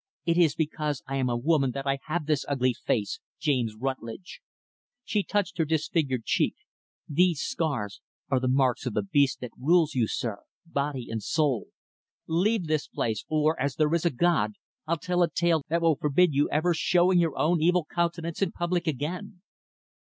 "It 0.25 0.35
is 0.35 0.55
because 0.55 1.03
I 1.05 1.17
am 1.17 1.29
a 1.29 1.37
woman 1.37 1.73
that 1.73 1.85
I 1.85 1.99
have 2.05 2.25
this 2.25 2.43
ugly 2.49 2.73
face, 2.73 3.19
James 3.39 3.75
Rutlidge." 3.79 4.41
She 5.03 5.21
touched 5.21 5.59
her 5.59 5.63
disfigured 5.65 6.25
cheek 6.25 6.55
"These 7.07 7.41
scars 7.41 8.01
are 8.27 8.39
the 8.39 8.47
marks 8.47 8.87
of 8.87 8.95
the 8.95 9.03
beast 9.03 9.41
that 9.41 9.51
rules 9.59 9.93
you, 9.93 10.07
sir, 10.07 10.39
body 10.65 11.07
and 11.11 11.21
soul. 11.21 11.67
Leave 12.25 12.65
this 12.65 12.87
place, 12.87 13.25
or, 13.29 13.55
as 13.61 13.75
there 13.75 13.93
is 13.93 14.03
a 14.03 14.09
God, 14.09 14.53
I'll 14.87 14.97
tell 14.97 15.21
a 15.21 15.29
tale 15.29 15.61
that 15.69 15.83
will 15.83 15.97
forbid 15.97 16.33
you 16.33 16.49
ever 16.49 16.73
showing 16.73 17.19
your 17.19 17.37
own 17.37 17.61
evil 17.61 17.85
countenance 17.85 18.41
in 18.41 18.51
public, 18.53 18.87
again." 18.87 19.41